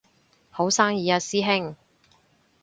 [0.49, 1.75] 好生意啊師兄